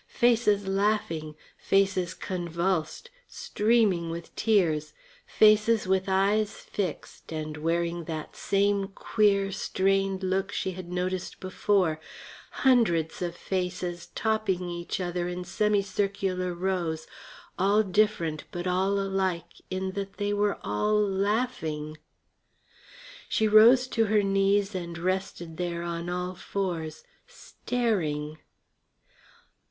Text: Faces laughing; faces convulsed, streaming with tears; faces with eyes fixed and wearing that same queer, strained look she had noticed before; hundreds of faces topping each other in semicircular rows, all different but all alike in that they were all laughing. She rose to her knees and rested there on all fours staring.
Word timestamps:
Faces 0.07 0.65
laughing; 0.67 1.35
faces 1.59 2.15
convulsed, 2.15 3.11
streaming 3.27 4.09
with 4.09 4.35
tears; 4.35 4.93
faces 5.27 5.85
with 5.87 6.05
eyes 6.07 6.55
fixed 6.61 7.31
and 7.31 7.55
wearing 7.57 8.05
that 8.05 8.35
same 8.35 8.87
queer, 8.87 9.51
strained 9.51 10.23
look 10.23 10.51
she 10.51 10.71
had 10.71 10.91
noticed 10.91 11.39
before; 11.39 11.99
hundreds 12.65 13.21
of 13.21 13.35
faces 13.35 14.07
topping 14.15 14.69
each 14.71 14.99
other 14.99 15.27
in 15.27 15.43
semicircular 15.43 16.51
rows, 16.51 17.05
all 17.59 17.83
different 17.83 18.45
but 18.51 18.65
all 18.65 18.99
alike 18.99 19.61
in 19.69 19.91
that 19.91 20.13
they 20.17 20.33
were 20.33 20.57
all 20.63 20.99
laughing. 20.99 21.95
She 23.29 23.47
rose 23.47 23.87
to 23.89 24.05
her 24.05 24.23
knees 24.23 24.73
and 24.73 24.97
rested 24.97 25.57
there 25.57 25.83
on 25.83 26.09
all 26.09 26.33
fours 26.33 27.03
staring. 27.27 28.39